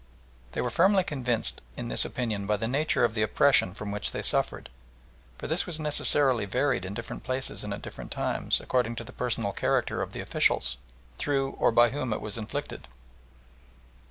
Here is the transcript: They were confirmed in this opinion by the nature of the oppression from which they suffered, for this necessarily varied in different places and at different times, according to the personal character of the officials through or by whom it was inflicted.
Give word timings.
They 0.53 0.61
were 0.61 0.71
confirmed 0.71 1.61
in 1.77 1.87
this 1.87 2.03
opinion 2.05 2.47
by 2.47 2.57
the 2.57 2.67
nature 2.67 3.05
of 3.05 3.13
the 3.13 3.21
oppression 3.21 3.75
from 3.75 3.91
which 3.91 4.09
they 4.09 4.23
suffered, 4.23 4.67
for 5.37 5.45
this 5.45 5.67
necessarily 5.77 6.45
varied 6.47 6.85
in 6.85 6.95
different 6.95 7.23
places 7.23 7.63
and 7.63 7.71
at 7.71 7.83
different 7.83 8.09
times, 8.11 8.59
according 8.59 8.95
to 8.95 9.03
the 9.03 9.13
personal 9.13 9.51
character 9.51 10.01
of 10.01 10.11
the 10.13 10.19
officials 10.21 10.77
through 11.19 11.51
or 11.51 11.71
by 11.71 11.89
whom 11.91 12.13
it 12.13 12.19
was 12.19 12.35
inflicted. 12.39 12.87